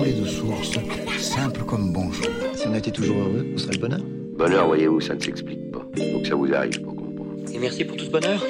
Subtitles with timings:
[0.00, 0.78] coulé de source,
[1.18, 2.26] simple comme bonjour.
[2.54, 4.00] Si on était toujours heureux, on serait le bonheur.
[4.38, 5.86] Bonheur, voyez-vous, ça ne s'explique pas.
[5.94, 7.34] Faut que ça vous arrive pour comprendre.
[7.52, 8.42] Et merci pour tout ce bonheur.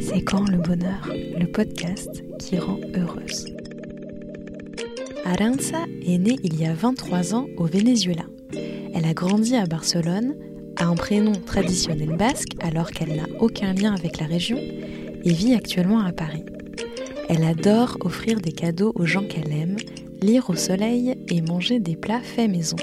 [0.00, 3.54] C'est quand le bonheur, le podcast qui rend heureuse.
[5.26, 8.24] Aranza est née il y a 23 ans au Venezuela.
[8.94, 10.36] Elle a grandi à Barcelone,
[10.76, 15.54] a un prénom traditionnel basque alors qu'elle n'a aucun lien avec la région et vit
[15.54, 16.46] actuellement à Paris.
[17.28, 19.75] Elle adore offrir des cadeaux aux gens qu'elle aime,
[20.26, 22.76] lire au soleil et manger des plats faits maison.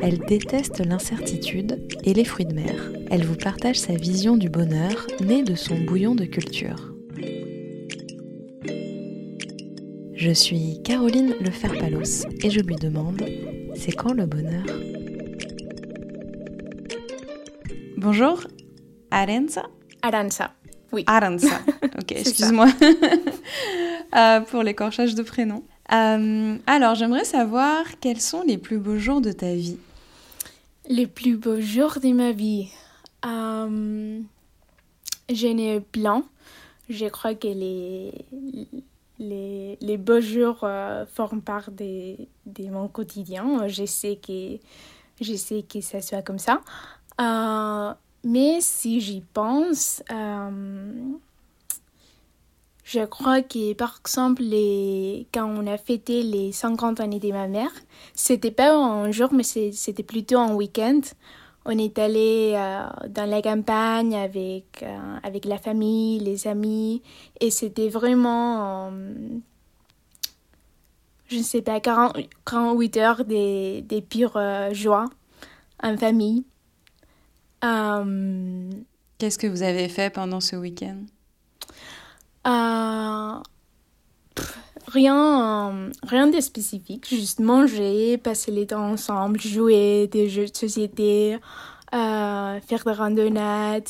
[0.00, 2.92] Elle déteste l'incertitude et les fruits de mer.
[3.10, 6.94] Elle vous partage sa vision du bonheur né de son bouillon de culture.
[10.14, 13.24] Je suis Caroline Leferpalos et je lui demande
[13.74, 14.64] c'est quand le bonheur?
[17.96, 18.46] Bonjour,
[19.10, 19.64] Arenza
[20.02, 20.52] Aranza,
[20.92, 21.02] oui.
[21.08, 21.60] Aranza,
[21.98, 22.68] ok, excuse-moi
[24.16, 25.64] euh, pour l'écorchage de prénom.
[25.92, 29.78] Euh, alors, j'aimerais savoir quels sont les plus beaux jours de ta vie
[30.88, 32.68] Les plus beaux jours de ma vie.
[33.24, 34.20] Euh,
[35.30, 36.24] J'en ai plein.
[36.88, 38.14] Je crois que les,
[39.18, 42.16] les, les beaux jours euh, forment part de,
[42.70, 43.68] mon quotidien.
[43.68, 44.56] Je sais que,
[45.20, 46.62] je sais que ça soit comme ça.
[47.20, 47.92] Euh,
[48.24, 50.02] mais si j'y pense,
[52.88, 54.42] je crois que par exemple,
[55.34, 57.70] quand on a fêté les 50 années de ma mère,
[58.14, 61.02] c'était pas un jour, mais c'était plutôt un week-end.
[61.66, 67.02] On est allé euh, dans la campagne avec, euh, avec la famille, les amis,
[67.40, 69.38] et c'était vraiment, euh,
[71.26, 72.16] je ne sais pas, 40,
[72.46, 74.40] 48 heures des, des pures
[74.72, 75.10] joies
[75.82, 76.46] en famille.
[79.18, 81.04] Qu'est-ce que vous avez fait pendant ce week-end?
[84.34, 90.46] Pff, rien, euh, rien de spécifique, juste manger, passer les temps ensemble, jouer des jeux
[90.46, 91.38] de société,
[91.94, 93.88] euh, faire des randonnades,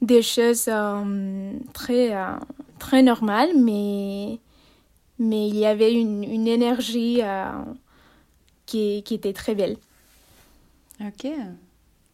[0.00, 2.36] des choses euh, très, euh,
[2.78, 4.38] très normales, mais,
[5.18, 7.50] mais il y avait une, une énergie euh,
[8.66, 9.76] qui, qui était très belle.
[11.00, 11.26] Ok,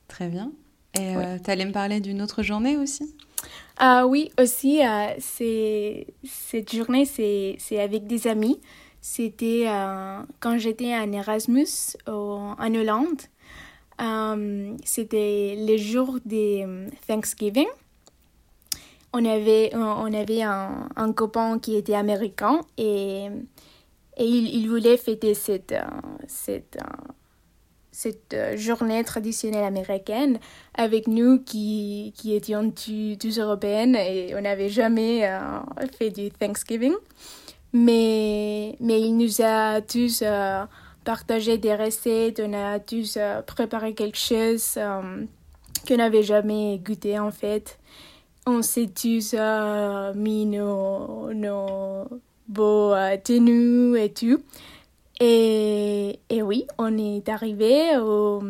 [0.09, 0.51] très bien.
[0.95, 3.15] Et euh, tu allais me parler d'une autre journée aussi?
[3.79, 8.61] Ah oui, aussi, euh, c'est, cette journée, c'est, c'est avec des amis.
[9.01, 13.23] C'était euh, quand j'étais en Erasmus en Hollande.
[14.01, 17.67] Euh, c'était les jours de euh, Thanksgiving.
[19.13, 23.29] On avait, on avait un, copain qui était américain et,
[24.19, 25.75] et il, il voulait fêter cette,
[26.27, 26.79] cette,
[27.99, 30.39] cette euh, journée traditionnelle américaine
[30.75, 35.59] avec nous qui, qui étions tous européennes et on n'avait jamais euh,
[35.99, 36.95] fait du Thanksgiving.
[37.73, 40.65] Mais, mais il nous a tous euh,
[41.03, 44.79] partagé des recettes, on a tous préparé quelque chose
[45.89, 47.81] qu'on n'avait jamais goûté en fait.
[48.47, 49.35] On s'est tous
[50.15, 52.05] mis nos, nos
[52.47, 52.95] beaux
[53.25, 54.41] tenues et tout.
[55.21, 58.41] Et, et oui, on est arrivé au,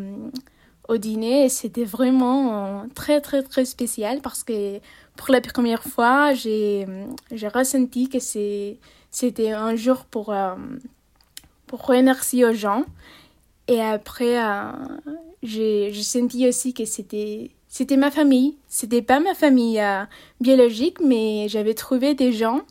[0.89, 4.81] au dîner et c'était vraiment euh, très très très spécial parce que
[5.19, 6.87] pour la première fois, j'ai
[7.53, 10.55] ressenti que c'était un jour pour, euh,
[11.67, 12.85] pour remercier aux gens.
[13.67, 14.71] Et après, euh,
[15.43, 18.57] j'ai senti aussi que c'était c'était ma famille.
[18.69, 20.05] C'était pas ma famille euh,
[20.41, 22.63] biologique, mais j'avais trouvé des gens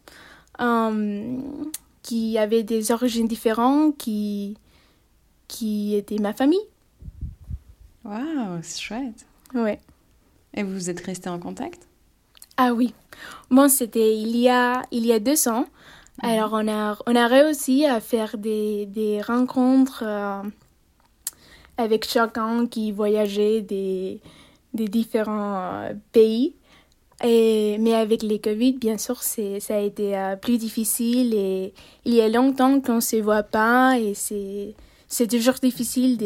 [2.07, 4.55] qui avaient des origines différentes, qui,
[5.49, 6.65] qui étaient ma famille.
[8.05, 9.25] Waouh, c'est chouette.
[9.53, 9.81] Ouais.
[10.53, 11.85] Et vous êtes restés en contact?
[12.55, 12.93] Ah oui.
[13.51, 15.65] Bon, c'était il y a, il y a deux ans.
[16.21, 20.43] Alors, on a, on a réussi à faire des, des rencontres euh,
[21.75, 24.21] avec chacun qui voyageait des,
[24.73, 26.55] des différents euh, pays.
[27.23, 31.73] Et, mais avec les Covid, bien sûr, ça a été euh, plus difficile et
[32.05, 34.75] il y a longtemps qu'on ne se voit pas et c'est,
[35.27, 36.17] toujours difficile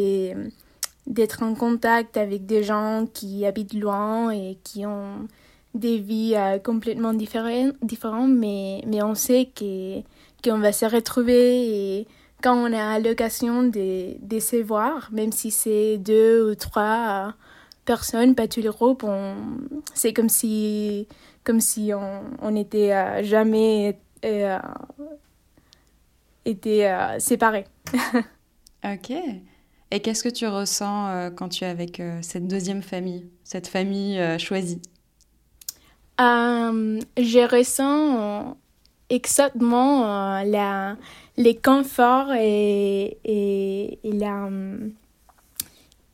[1.07, 5.27] d'être en contact avec des gens qui habitent loin et qui ont
[5.73, 10.01] des vies euh, complètement différentes, mais, mais on sait que,
[10.43, 12.07] qu'on va se retrouver et
[12.43, 17.31] quand on a l'occasion de, de se voir, même si c'est deux ou trois euh,
[17.85, 19.35] personnes, pas tous les groupes, on,
[19.93, 21.07] c'est comme si,
[21.43, 24.59] comme si on, on était euh, jamais euh,
[26.45, 27.65] été euh, séparés.
[28.83, 29.11] Ok.
[29.91, 34.81] Et qu'est-ce que tu ressens quand tu es avec cette deuxième famille, cette famille choisie?
[36.17, 38.57] Je ressens
[39.11, 40.97] exactement la,
[41.37, 44.49] les conforts et, et, et, la,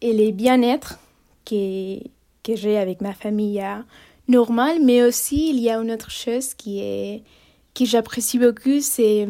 [0.02, 1.00] et les bien-être
[1.48, 2.00] que,
[2.44, 3.82] que j'ai avec ma famille euh,
[4.28, 7.24] normale, mais aussi il y a une autre chose qui est
[7.74, 9.28] que j'apprécie beaucoup, c'est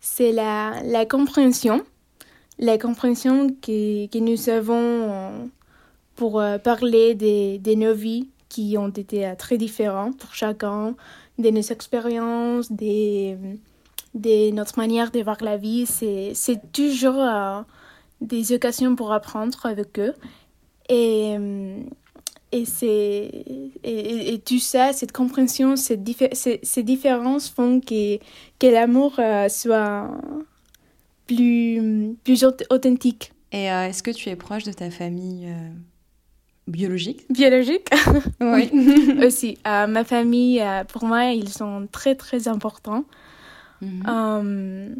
[0.00, 1.84] c'est la, la compréhension,
[2.58, 5.50] la compréhension que, que nous avons
[6.16, 10.94] pour euh, parler des, de nos vies qui ont été euh, très différentes pour chacun,
[11.38, 13.36] de nos expériences, de,
[14.14, 15.86] de notre manière de voir la vie.
[15.86, 17.62] C'est toujours euh,
[18.20, 20.12] des occasions pour apprendre avec eux.
[20.90, 21.36] Et,
[22.52, 22.64] et,
[23.84, 26.00] et, et, tout ça, cette compréhension, cette
[26.32, 28.18] ces, ces, différences font que,
[28.58, 30.10] que l'amour soit
[31.26, 33.32] plus, plus authentique.
[33.52, 35.48] Et est-ce que tu es proche de ta famille
[36.70, 37.30] Biologique?
[37.30, 37.88] Biologique?
[38.40, 38.70] Oui.
[39.24, 39.58] Aussi.
[39.66, 43.04] Euh, ma famille, euh, pour moi, ils sont très, très importants.
[43.82, 44.02] Mhm.
[44.08, 44.94] Euh,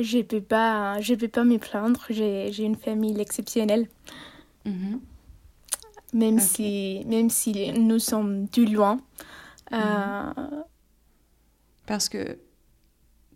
[0.00, 2.04] je ne peux pas, je peux pas me plaindre.
[2.10, 3.86] J'ai une famille exceptionnelle.
[4.66, 5.00] Mhm.
[6.12, 8.98] Même, si, même si nous sommes du loin.
[9.70, 10.64] Mhm.
[11.86, 12.38] Parce que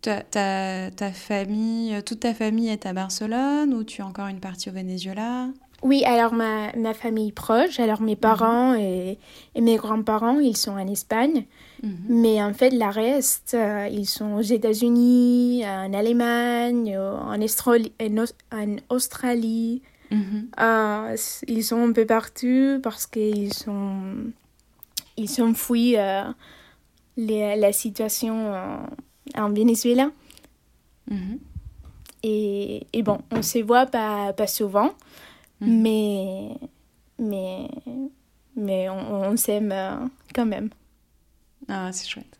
[0.01, 4.39] ta, ta, ta, famille, toute ta famille est à Barcelone ou tu as encore une
[4.39, 5.47] partie au Venezuela?
[5.83, 9.17] Oui, alors ma, ma famille proche, alors mes parents et,
[9.55, 11.45] et mes grands-parents, ils sont en Espagne.
[11.81, 11.97] Mhm.
[12.07, 17.93] Mais en fait, la reste, euh, ils sont aux États-Unis, en Allemagne, en, Australie.
[17.99, 19.81] En Australie.
[20.11, 20.49] Mhm.
[20.59, 21.15] Euh,
[21.47, 24.31] ils sont un peu partout parce qu'ils sont,
[25.17, 26.23] ils sont fouillés euh,
[27.17, 28.53] la situation
[29.35, 30.11] en Venezuela.
[31.09, 31.39] Mhm.
[32.23, 34.91] Et, et, bon, on se voit pas, pas souvent.
[35.61, 35.81] Mm.
[35.81, 36.57] Mais,
[37.19, 37.67] mais,
[38.55, 39.95] mais on, s'aime euh,
[40.33, 40.69] quand même.
[41.67, 42.39] Ah, c'est chouette.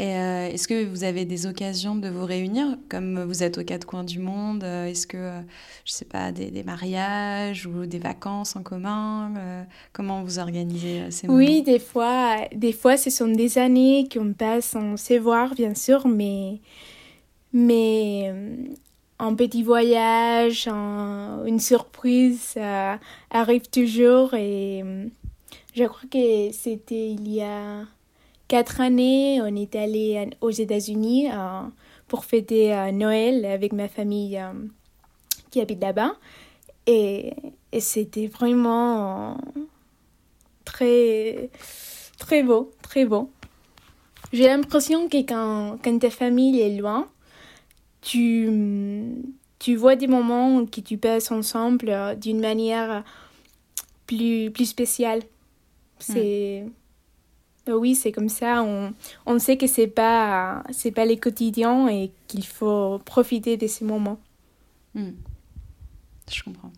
[0.00, 3.84] Euh, est-ce que vous avez des occasions de vous réunir, comme vous êtes aux quatre
[3.84, 5.32] coins du monde euh, Est-ce que,
[5.84, 9.32] je sais pas, des, des, mariages ou des vacances en commun
[9.92, 11.38] Comment vous organisez ces moments?
[11.38, 15.74] Oui, des fois, des fois, ce sont des années qu'on passe sans se voir, bien
[15.74, 16.60] sûr, mais,
[17.52, 18.32] mais
[19.18, 22.54] un petit voyage, une surprise
[23.30, 25.06] arrive toujours et euh,
[25.74, 27.84] je crois que c'était il y a
[28.48, 31.62] quatre années, on est allé aux États-Unis euh,
[32.08, 34.40] pour fêter euh, Noël avec ma famille
[35.50, 36.16] qui habite là-bas
[36.88, 37.34] et,
[37.80, 39.36] c'était vraiment
[40.64, 41.50] très
[42.18, 43.30] très beau, très beau.
[44.32, 47.08] J'ai l'impression que quand, quand ta famille est loin,
[48.00, 48.50] tu,
[49.58, 53.04] tu vois des moments que tu passes ensemble euh, d'une manière
[54.06, 55.22] plus, plus spéciale.
[55.98, 56.62] C'est.
[56.64, 56.68] Euh,
[57.76, 58.62] oui, c'est comme ça.
[58.62, 58.92] On,
[59.26, 63.84] on sait que c'est pas, c'est pas les quotidiens et qu'il faut profiter de ces
[63.84, 64.18] moments.
[64.94, 65.10] Hmm.
[66.30, 66.72] Je comprends.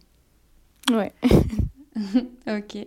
[0.93, 1.13] Ouais.
[2.49, 2.77] ok.
[2.77, 2.87] Et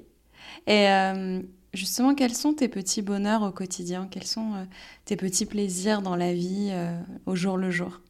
[0.70, 1.42] euh,
[1.74, 4.08] justement, quels sont tes petits bonheurs au quotidien?
[4.10, 4.66] Quels sont
[5.06, 6.72] tes petits plaisirs dans la vie
[7.26, 8.02] au jour le jour?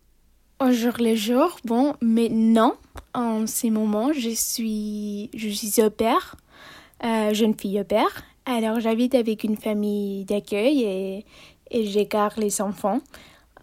[0.59, 2.75] Au jour le jour, bon, mais non,
[3.13, 6.37] en ces moments, je suis, je suis au père,
[7.03, 8.23] euh, jeune fille au père.
[8.45, 11.25] Alors, j'habite avec une famille d'accueil et,
[11.71, 13.01] et j'écarte les enfants.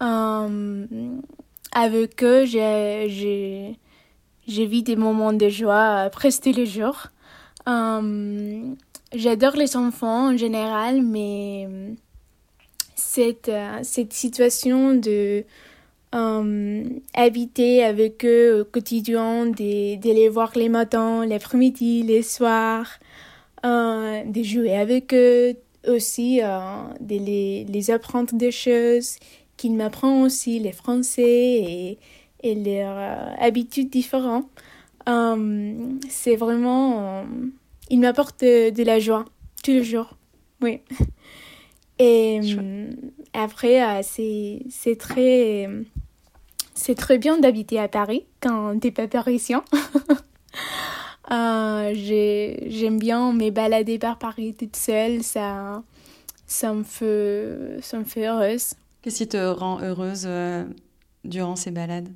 [0.02, 0.86] Euh,
[1.72, 3.76] avec eux, j'ai,
[4.46, 7.06] vis des moments de joie presque tous les jours.
[7.68, 8.62] Euh,
[9.14, 11.68] j'adore les enfants en général, mais
[12.96, 13.50] cette,
[13.82, 15.44] situation de
[16.14, 22.88] euh, habiter avec eux au quotidien, de, les voir les matins, l'après-midi, les soirs,
[23.64, 25.54] euh, de jouer avec eux,
[25.86, 26.60] aussi euh,
[27.00, 29.16] de les, les apprendre des choses,
[29.56, 31.98] qu'ils m'apprennent aussi les français et,
[32.42, 34.48] et leurs euh, habitudes différentes.
[36.08, 37.24] C'est vraiment...
[37.88, 39.24] il m'apporte de, de, la joie,
[39.64, 40.16] tous les jours.
[40.62, 40.80] Oui.
[41.98, 42.40] Et
[43.34, 45.68] après, c'est très
[46.74, 49.64] c'est très bien d'habiter à Paris quand t'es pas parisien.
[51.32, 55.82] euh, J'aime bien me balader par Paris toute seule, ça,
[56.46, 58.74] ça, me, fait, ça me fait heureuse.
[59.02, 60.64] Qu'est-ce qui te rend heureuse euh,
[61.24, 62.08] durant ces balades?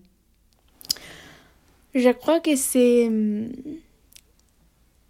[1.95, 3.11] Je crois que c'est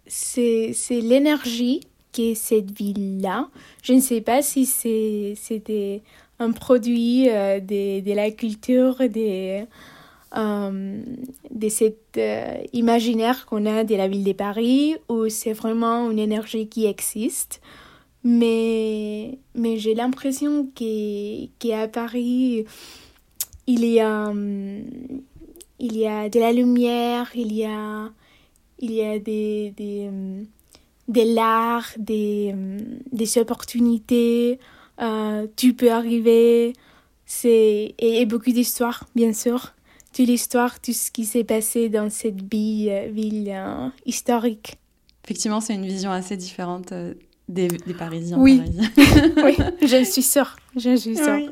[0.07, 1.81] c'est l'énergie
[2.11, 3.49] qui est cette ville-là.
[3.83, 6.01] Je ne sais pas si c'était
[6.39, 9.65] un produit euh, de, de, la culture, de,
[10.37, 11.01] euh,
[11.51, 16.19] de cet euh, imaginaire qu'on a de la ville de Paris, ou c'est vraiment une
[16.19, 17.61] énergie qui existe.
[18.23, 22.65] Mais, mais j'ai l'impression qu'à Paris,
[23.67, 24.33] il y, a,
[25.79, 28.11] il y a de la lumière, il y a,
[28.79, 30.09] il y a des, des,
[31.07, 32.55] des l'art, des,
[33.11, 34.59] des opportunités,
[35.01, 36.73] euh, tu peux arriver,
[37.43, 39.74] et, beaucoup d'histoires, bien sûr.
[40.15, 44.77] Toute l'histoire, tout ce qui s'est passé dans cette ville, ville euh, historique.
[45.25, 47.15] Effectivement, c'est une vision assez différente euh,
[47.49, 48.37] des, des, Parisiens.
[48.39, 48.61] Oui.
[48.97, 50.55] oui, je suis sûre.
[50.77, 51.51] Je suis sûre.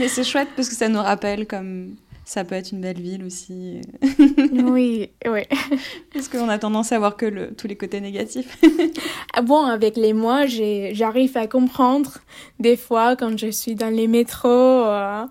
[0.00, 3.24] Mais c'est chouette parce que ça nous rappelle comme ça peut être une belle ville
[3.24, 3.82] aussi.
[4.52, 5.42] oui, oui.
[6.12, 8.58] Parce qu'on a tendance à voir que le, tous les côtés négatifs.
[9.34, 12.18] ah bon, avec les mois, j'arrive à comprendre
[12.58, 15.24] des fois quand je suis dans les métros euh,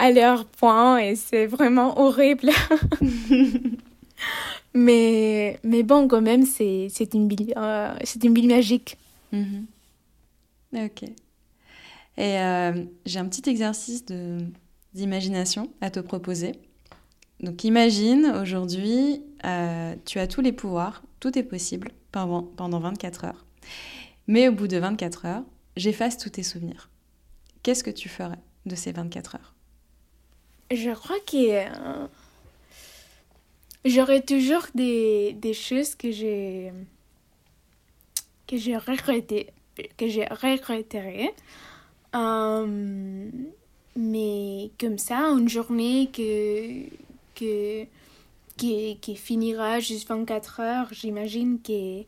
[0.00, 2.50] à leur point et c'est vraiment horrible.
[4.74, 8.96] mais, mais bon, quand même, c'est une, ville, euh, une magique.
[9.30, 9.66] Mhm.
[10.74, 11.02] Ok.
[11.02, 14.04] Et euh, j'ai un petit exercice
[14.94, 16.52] d'imagination à te proposer.
[17.40, 23.24] Donc imagine aujourd'hui, euh, tu as tous les pouvoirs, tout est possible pendant, pendant 24
[23.24, 23.44] heures.
[24.26, 25.44] Mais au bout de 24 heures,
[25.76, 26.88] j'efface tous tes souvenirs.
[27.62, 29.54] Qu'est-ce que tu ferais de ces 24 heures?
[30.70, 32.06] Je crois que euh,
[33.84, 36.72] j'aurais toujours des, des, choses que j'ai
[38.46, 39.48] que j'ai regretté
[39.96, 40.26] que j'ai.
[42.14, 43.30] Euh,
[43.96, 46.84] mais comme ça, une journée que,
[47.34, 47.86] que,
[48.56, 52.02] qui, qui finira juste 24 heures, j'imagine que,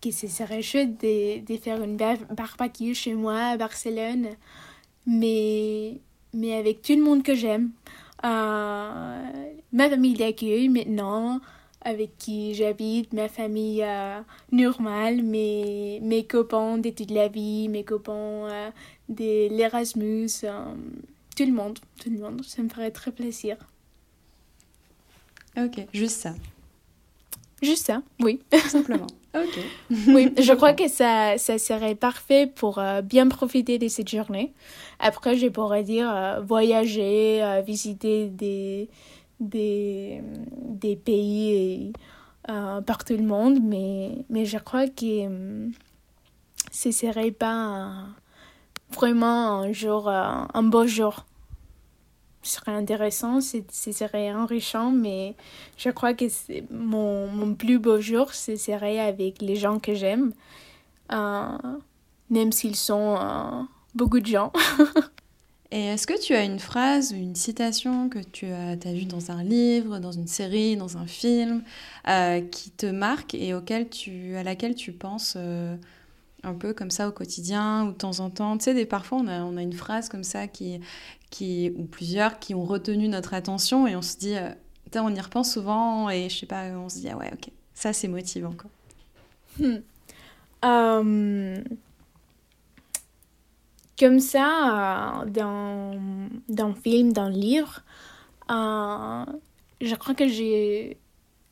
[0.00, 4.28] que ce serait chouette de, de faire une barbecue chez moi à Barcelone,
[5.06, 5.98] mais,
[6.32, 7.70] mais avec tout le monde que j'aime.
[8.24, 11.40] Euh, ma famille d'accueil maintenant,
[11.82, 14.20] avec qui j'habite, ma famille euh,
[14.50, 18.70] normale, mes, mes copains de toute la vie, mes copains euh,
[19.08, 20.28] de l'Erasmus.
[20.44, 20.74] Euh,
[21.36, 22.44] tout le monde, tout le monde.
[22.44, 23.56] Ça me ferait très plaisir.
[25.56, 26.34] Ok, juste ça.
[27.62, 28.40] Juste ça, oui.
[28.68, 29.06] Simplement.
[29.34, 29.58] Ok.
[30.08, 34.52] oui, je crois que ça, ça serait parfait pour euh, bien profiter de cette journée.
[34.98, 38.88] Après, je pourrais dire euh, voyager, euh, visiter des,
[39.40, 40.22] des,
[40.64, 41.92] des pays
[42.86, 45.68] par tout le monde, mais, mais je crois que
[46.72, 48.06] ce serait pas
[48.90, 51.26] vraiment un jour, un beau jour
[52.42, 55.34] serait intéressant, ce serait enrichant, mais
[55.76, 56.26] je crois que
[56.70, 60.32] mon, mon, plus beau jour, ce serait avec les gens que j'aime,
[61.12, 61.58] euh,
[62.30, 63.62] même s'ils sont euh,
[63.94, 64.52] beaucoup de gens.
[65.70, 69.04] Et est-ce que tu as une phrase ou une citation que tu as, as vue
[69.04, 71.62] dans un livre, dans une série, dans un film,
[72.08, 75.36] euh, qui te marque et auquel tu, à laquelle tu penses
[76.42, 78.56] un peu comme ça au quotidien ou de temps en temps.
[78.58, 80.80] Tu sais, des, parfois, on a, on a une phrase comme ça qui,
[81.30, 84.50] qui, ou plusieurs qui ont retenu notre attention et on se dit, euh,
[84.94, 87.92] on y repense souvent et je sais pas, on se dit, ah ouais, ok, ça
[87.92, 88.52] c'est motivant.
[88.52, 88.70] Quoi.
[89.58, 89.82] Hmm.
[90.64, 91.56] Euh,
[93.98, 97.82] comme ça, euh, dans, le film, dans le livre,
[98.48, 100.98] je crois que j'ai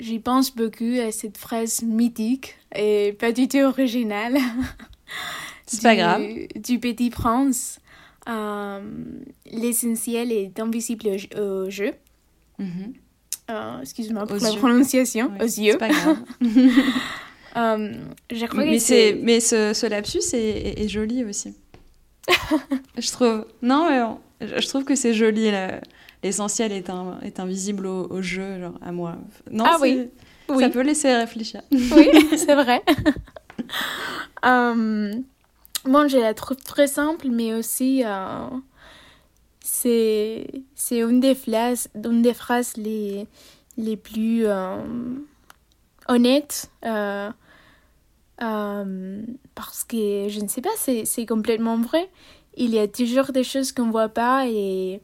[0.00, 4.36] j'y pense beaucoup à cette phrase mythique et pas du tout originale.
[5.66, 6.22] C'est pas grave.
[6.54, 7.80] Du Petit Prince.
[8.28, 8.80] Euh,
[9.50, 11.92] L'essentiel est invisible au, jeu.
[12.60, 12.94] Mm-hmm.
[13.50, 15.30] Euh, excuse-moi pour la prononciation.
[15.40, 15.72] Aux yeux.
[15.72, 16.18] C'est pas grave.
[17.56, 17.94] euh,
[18.32, 21.54] je crois mais, que mais ce, ce lapsus est, est, joli aussi.
[22.98, 23.46] je trouve.
[23.62, 25.50] Non, mais je trouve que c'est joli.
[25.50, 25.80] Là
[26.22, 26.90] l'essentiel est,
[27.22, 29.16] est invisible au, jeu, genre à moi.
[29.50, 30.08] Non, ah oui.
[30.48, 31.62] Ça peut laisser réfléchir.
[31.72, 32.82] Oui, c'est vrai.
[34.46, 35.12] euh,
[35.84, 38.46] moi, je la trouve très simple, mais aussi euh,
[39.60, 40.46] c'est
[40.90, 43.26] une des phrases, une des phrases les,
[43.76, 44.78] les plus euh,
[46.08, 46.70] honnêtes.
[46.84, 47.30] Euh,
[48.42, 49.22] euh,
[49.54, 52.08] parce que je ne sais pas, c'est complètement vrai.
[52.56, 55.00] Il y a toujours des choses qu'on ne voit pas et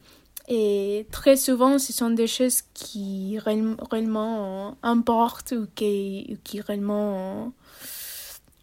[0.55, 7.55] et très souvent, ce sont des choses qui réellement importent ou qui, réellement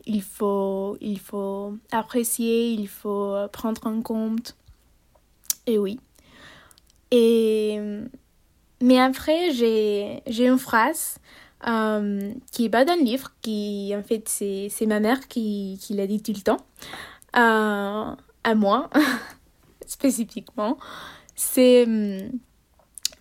[0.05, 4.55] il faut, il faut apprécier, il faut prendre en compte.
[5.65, 6.00] Et oui.
[7.10, 7.79] Et,
[8.84, 11.17] mais après, j'ai, j'ai une phrase
[11.67, 15.79] euh, qui est pas dans le livre, qui en fait, c'est, c'est ma mère qui,
[15.81, 16.63] qui l'a dit tout le temps,
[17.36, 18.91] euh, à moi,
[19.88, 20.77] spécifiquement
[21.39, 22.31] c'est hum,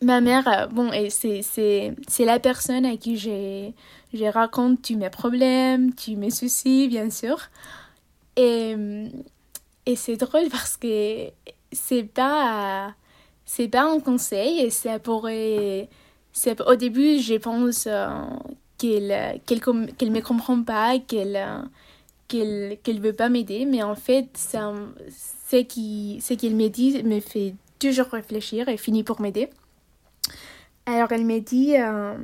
[0.02, 3.74] ma mère, euh, bon, et c'est, la personne à qui j'ai,
[4.12, 7.38] j'ai raconte tous mes problèmes, tous mes soucis, bien sûr.
[8.36, 8.74] Et,
[9.86, 11.28] et c'est drôle parce que
[11.70, 12.92] c'est pas,
[13.44, 15.88] c'est pas un conseil et ça pourrait.
[16.66, 18.08] Au début, je pense euh,
[18.78, 21.40] qu'elle qu'elle me comprend pas, qu'elle
[22.26, 24.72] qu'elle qu'elle veut pas m'aider, mais en fait, ça,
[25.08, 29.48] ce qu'elle me dit me fait toujours réfléchir et finit pour m'aider.
[30.86, 31.76] Alors, elle me dit.
[31.76, 32.14] euh,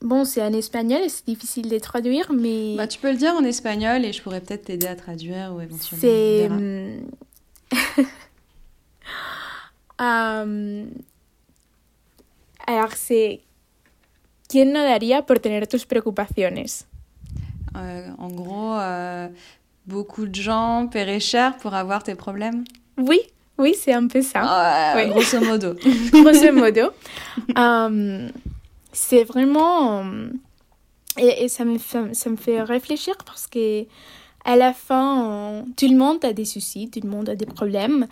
[0.00, 3.34] Bon, c'est en espagnol et c'est difficile de traduire, mais Bah, tu peux le dire
[3.34, 6.00] en espagnol et je pourrais peut-être t'aider à traduire ou éventuellement.
[6.00, 6.48] c'est.
[9.98, 10.90] hum,
[12.66, 13.40] alors, c'est.
[14.48, 16.84] ¿Quién no daría por tener tus preocupaciones?
[17.76, 19.28] Euh, en gros, euh,
[19.86, 22.64] beaucoup de gens paieraient cher pour avoir tes problèmes?
[22.98, 23.20] Oui,
[23.58, 24.94] oui, c'est un peu ça.
[24.94, 25.10] Euh, Oui.
[25.10, 25.74] Grosso modo.
[26.12, 26.90] grosso modo.
[27.58, 28.28] Euh,
[28.92, 30.02] c'est vraiment...
[30.04, 30.28] euh,
[31.18, 33.84] et, et ça, me fait, ça me fait réfléchir parce que
[34.44, 38.08] à la fin, tout le monde a des soucis, tout le monde a des problèmes,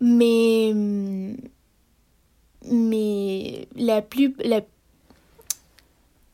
[0.00, 0.72] mais,
[2.70, 4.60] mais la, plus, la,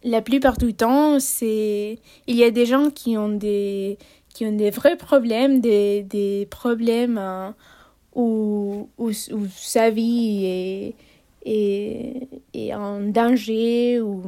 [0.05, 3.97] la plupart du temps, c'est il y a des gens qui ont des,
[4.35, 7.51] qui ont des vrais problèmes, des, des problèmes euh,
[8.17, 10.95] où, où, sa vie
[11.45, 14.23] est, est, en danger ou,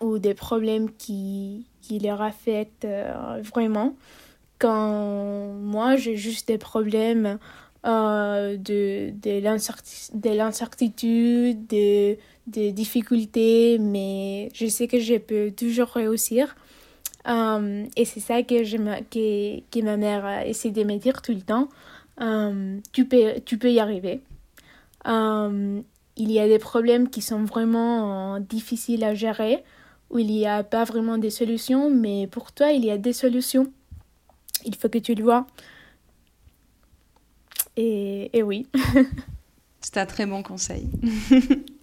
[0.00, 3.94] ou des problèmes qui, qui leur affectent euh, vraiment.
[4.58, 7.38] Quand moi, j'ai juste des problèmes
[7.84, 15.50] euh, de, de l'incerti- de l'incertitude, de, de difficultés, mais je sais que je peux
[15.50, 16.54] toujours réussir.
[17.26, 21.32] Euh, et c'est ça que, je que, que ma mère essaie de me dire tout
[21.32, 21.68] le temps.
[22.20, 24.22] Euh, tu, peux, tu peux y arriver.
[25.06, 25.80] Euh,
[26.16, 29.64] il y a des problèmes qui sont vraiment euh, difficiles à gérer,
[30.10, 33.12] où il n'y a pas vraiment de solutions, mais pour toi, il y a des
[33.12, 33.72] solutions.
[34.64, 35.46] Il faut que tu le vois.
[37.76, 38.66] Et, et oui.
[39.80, 40.88] C'est un très bon conseil.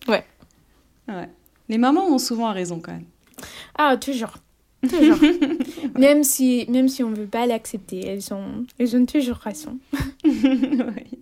[0.08, 0.26] Ouais.
[1.08, 1.30] Ouais.
[1.70, 3.06] Les mamans ont souvent raison quand même.
[3.78, 4.34] Ah, toujours.
[4.88, 5.20] Toujours.
[6.00, 9.78] même, si, même si on ne veut pas l'accepter, elles ont, elles ont toujours raison.
[10.24, 11.20] Oui.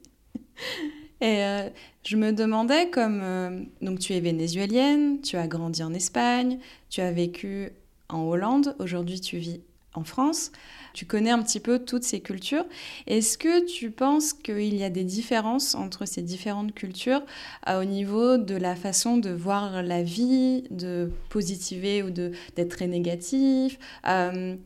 [1.21, 1.69] Et euh,
[2.05, 7.01] je me demandais, comme euh, donc tu es vénézuélienne, tu as grandi en Espagne, tu
[7.01, 7.71] as vécu
[8.07, 9.61] en Hollande, aujourd'hui tu vis
[9.93, 10.51] en France,
[10.99, 12.65] tu connais un petit peu toutes ces cultures.
[13.07, 17.21] Est-ce que tu penses qu'il y a des différences entre ces différentes cultures
[17.69, 22.87] euh, au niveau de la façon de voir la vie, de positiver ou d'être très
[22.87, 24.57] négatif Euh,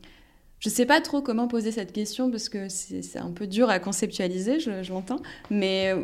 [0.58, 3.78] je sais pas trop comment poser cette question parce que c'est un peu dur à
[3.78, 5.22] conceptualiser, je, je l'entends.
[5.50, 5.94] Mais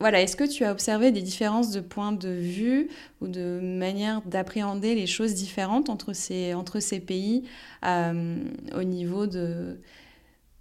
[0.00, 2.88] voilà, est-ce que tu as observé des différences de point de vue
[3.20, 7.44] ou de manière d'appréhender les choses différentes entre ces, entre ces pays
[7.84, 8.36] euh,
[8.74, 9.78] au niveau de,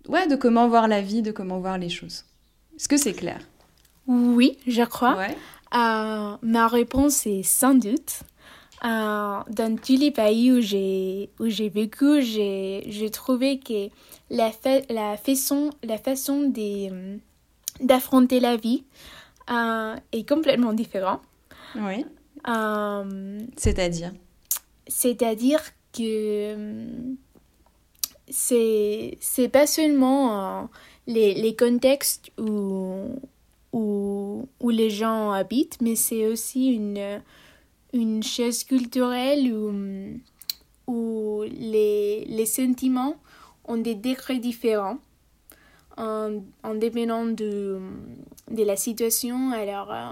[0.08, 2.26] ouais, de comment voir la vie, de comment voir les choses?
[2.76, 3.40] Est-ce que c'est clair?
[4.08, 5.18] Oui, je crois.
[5.18, 5.36] Ouais.
[5.76, 8.22] Euh, ma réponse est sans doute.
[8.86, 13.88] Euh, dans tous les pays où j'ai où j'ai vécu, j'ai j'ai trouvé que
[14.30, 16.92] la fa- la façon la façon des,
[17.80, 18.84] d'affronter la vie
[19.50, 21.22] euh, est complètement différente.
[21.76, 22.06] Oui.
[22.48, 24.12] Euh, C'est-à-dire?
[24.88, 25.62] c'est-à-dire
[25.94, 26.02] que
[26.56, 26.88] euh,
[28.30, 30.70] c'est c'est pas seulement
[31.08, 33.16] les, les contextes où,
[33.72, 37.22] où, où les gens habitent, mais c'est aussi une,
[37.94, 39.74] une chose culturelle où,
[40.88, 43.16] où les, les sentiments
[43.66, 44.98] ont des degrés différents
[45.98, 47.80] en, en dépendant de,
[48.52, 49.52] de la situation.
[49.52, 50.04] Alors, euh,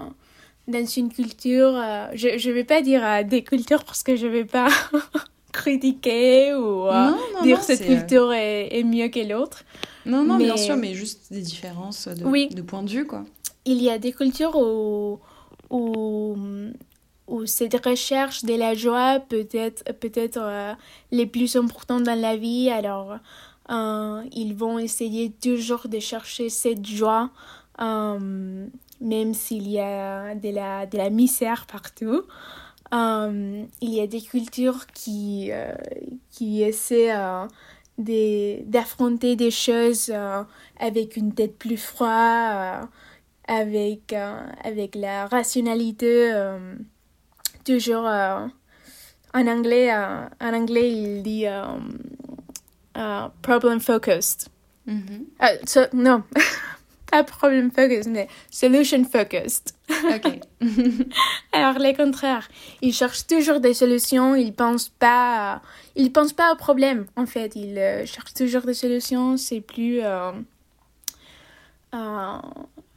[0.68, 4.26] dans une culture, euh, je ne vais pas dire euh, des cultures parce que je
[4.26, 4.68] ne vais pas
[5.52, 9.64] critiquer ou euh, Non, non, dire non, cette culture est, est mieux que l'autre.
[10.06, 12.48] Non, non, bien sûr, mais juste des différences de, Oui.
[12.48, 13.24] de point de vue, quoi.
[13.64, 15.20] Il y a des cultures où,
[15.70, 16.36] où,
[17.28, 20.72] où cette recherche de la joie peut être peut-être euh,
[21.12, 22.68] les plus importantes dans la vie.
[22.70, 23.16] Alors,
[23.70, 27.30] euh, ils vont essayer toujours de chercher cette joie,
[27.80, 28.66] euh,
[29.00, 32.22] même s'il y a de la, de la misère partout.
[32.92, 35.50] Euh, il y a des cultures qui,
[36.30, 37.14] qui essaient
[37.98, 40.12] d'affronter des choses
[40.78, 42.86] avec une tête plus froide,
[43.48, 46.32] avec, avec la rationalité,
[47.64, 48.50] toujours en
[49.34, 51.46] anglais, en anglais il dit
[52.96, 54.48] euh, euh, problem focused.
[55.66, 56.24] So- non,
[57.10, 59.74] pas problem focused, mais solution focused.
[59.90, 60.40] Ok.
[61.52, 62.48] Alors, le contraire.
[62.80, 64.34] Ils cherchent toujours des solutions.
[64.34, 65.60] Ils pensent pas,
[65.94, 67.54] ils pensent pas au problème, en fait.
[67.54, 69.36] Ils euh, cherchent toujours des solutions.
[69.36, 70.32] C'est plus, euh,
[71.94, 72.38] euh,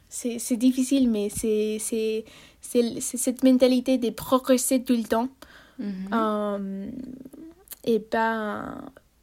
[0.10, 2.24] c'est c'est difficile, mais c'est c'est
[2.62, 5.28] c'est c'est cette mentalité de progresser tout le temps.
[5.78, 6.10] Mhm.
[6.14, 6.88] Euh,
[7.84, 8.78] et pas,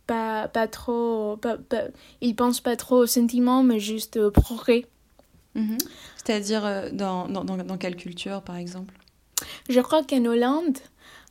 [0.07, 1.37] pas, pas trop.
[1.37, 1.89] Pas, pas-
[2.21, 4.87] ils pensent pas trop aux sentiments, mais juste au progrès.
[5.55, 5.79] Mhm.
[6.17, 8.95] C'est-à-dire euh, dans, dans, dans, quelle culture, par exemple?
[9.69, 10.79] Je crois qu'en Hollande,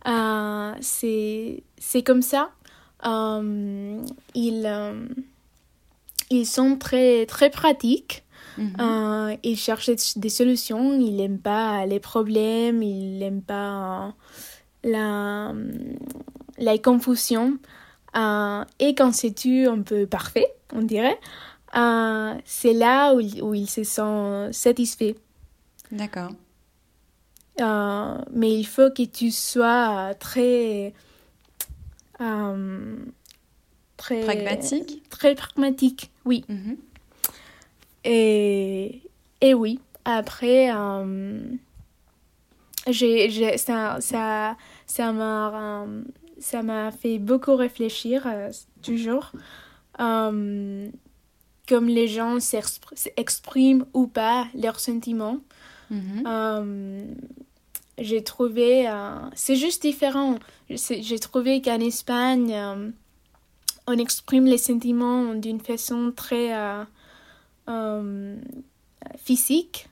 [0.07, 2.51] euh, c'est comme ça.
[3.05, 4.01] Euh,
[4.36, 5.07] ils, euh,
[6.29, 8.23] ils sont très, très pratiques.
[8.57, 9.38] Mhm.
[9.43, 10.93] Ils cherchent des- solutions.
[10.93, 12.84] Ils n'aiment pas les problèmes.
[12.84, 14.13] Ils n'aiment pas
[14.84, 15.53] la,
[16.57, 17.57] la confusion.
[18.15, 21.17] Euh, et quand c'est tu un peu parfait, on dirait,
[21.76, 25.15] euh, c'est là où, où ils se sentent satisfaits.
[25.91, 26.32] D'accord.
[27.60, 30.93] Euh, mais il faut que tu sois très.
[33.97, 36.43] très Pragmatique Très pragmatique, oui.
[36.50, 36.78] Mhm.
[38.04, 39.02] Et,
[39.41, 40.71] et oui, après,
[42.88, 45.86] j'ai, ça, ça, ça m'a,
[46.41, 48.51] ça m'a fait beaucoup réfléchir, euh,
[48.82, 49.32] toujours,
[49.99, 50.89] euh,
[51.69, 55.38] comme les gens s'expr- s'expriment ou pas leurs sentiments.
[55.89, 56.23] Mhm.
[56.25, 57.06] Euh,
[57.97, 60.38] j'ai trouvé, euh, c'est juste différent.
[60.69, 62.89] J'ai trouvé qu'en Espagne, euh,
[63.88, 66.49] on exprime les sentiments d'une façon très
[67.67, 68.36] euh,
[69.17, 69.88] physique.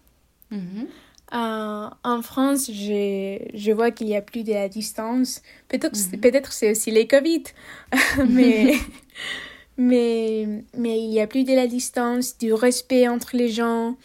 [0.51, 0.87] Mhm.
[1.33, 5.41] Euh, en France, j'ai- je vois qu'il y a plus de la distance.
[5.67, 6.19] Peut-être Mhm.
[6.21, 7.43] peut-être c'est aussi les Covid,
[8.27, 8.73] mais,
[9.77, 13.95] mais, mais il y a plus de la distance, du respect entre les gens.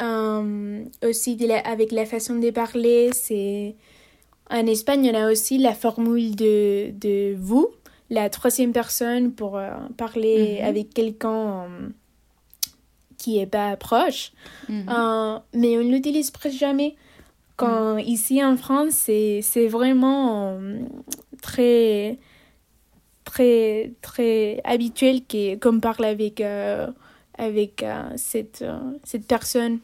[0.00, 3.76] Euh, aussi de la- avec la façon de parler, c'est...
[4.50, 7.68] En Espagne, on a aussi la formule de, de vous,
[8.10, 10.68] la troisième personne pour euh, parler Mhm.
[10.68, 11.68] avec quelqu'un
[13.24, 14.32] qui est pas proche.
[14.68, 14.86] Mhm.
[14.90, 16.94] Euh, mais on l'utilise presque jamais.
[17.56, 20.80] Quand ici en France, c'est, vraiment euh,
[21.40, 22.18] très,
[23.24, 25.22] très, très habituel
[25.62, 26.88] qu'on parle avec, euh,
[27.38, 29.78] avec euh, cette, euh, cette personne.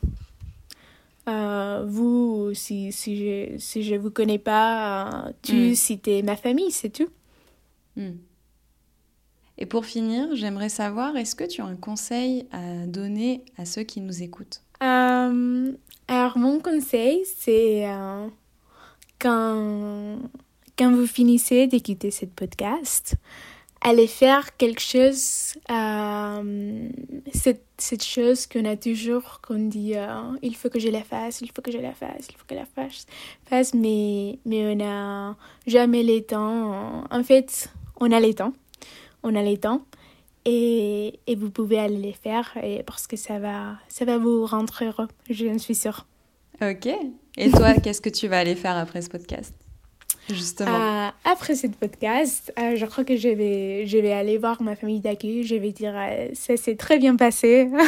[1.29, 5.75] Euh, vous, si, si je si je vous connais pas, tu, Mm.
[5.75, 7.09] si t'es ma famille, c'est tout.
[7.97, 8.17] Hmm.
[9.61, 13.83] Et pour finir, j'aimerais savoir, est-ce que tu as un conseil à donner à ceux
[13.83, 14.63] qui nous écoutent?
[14.83, 15.73] Euh,
[16.09, 18.27] alors, mon conseil, c'est euh,
[19.19, 20.19] quand,
[20.79, 23.17] quand vous finissez d'écouter ce podcast,
[23.83, 26.89] allez faire quelque chose, euh,
[27.35, 29.93] cette, cette chose qu'on a toujours, qu'on dit
[30.41, 32.55] il faut que je la fasse, il faut que je la fasse, il faut que
[32.55, 32.67] je la
[33.45, 37.05] fasse, mais, mais on n'a jamais le temps.
[37.11, 37.71] En fait,
[38.01, 38.55] on a le temps.
[39.23, 39.83] On a le temps
[40.45, 44.47] et, et vous pouvez aller les faire et parce que ça va, ça va vous
[44.47, 46.07] rendre heureux, je suis sûre.
[46.63, 46.89] Ok.
[47.37, 49.55] Et toi, qu'est-ce que tu vas aller faire après ce podcast
[50.29, 50.71] Justement?
[50.71, 54.77] Euh, après ce podcast, euh, je crois que je vais, je vais aller voir ma
[54.77, 55.43] famille d'accueil.
[55.45, 57.69] Je vais dire euh, ça s'est très bien passé.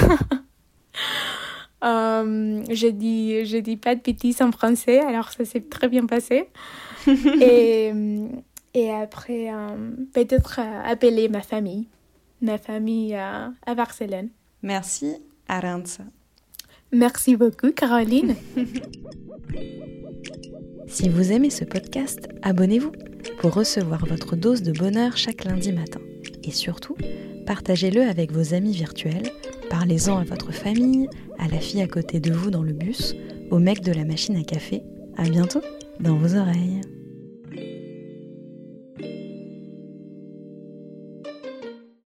[1.84, 6.06] Euh, je dis, je dis pas de bêtises en français, alors ça s'est très bien
[6.06, 6.48] passé.
[7.08, 7.92] et,
[8.74, 11.88] et après, euh, peut-être euh, appeler ma famille,
[12.40, 14.28] ma famille euh, à Barcelone.
[14.62, 15.16] Merci,
[15.48, 16.04] Arantxa.
[16.92, 18.34] Merci beaucoup, Caroline.
[20.88, 22.92] Si vous aimez ce podcast, abonnez-vous
[23.38, 26.00] pour recevoir votre dose de bonheur chaque lundi matin.
[26.44, 26.96] Et surtout,
[27.46, 29.30] partagez-le avec vos amis virtuels,
[29.70, 31.08] parlez-en à votre famille,
[31.38, 33.14] à la fille à côté de vous dans le bus,
[33.50, 34.82] au mec de la machine à café.
[35.16, 35.62] À bientôt
[36.00, 36.82] dans vos oreilles.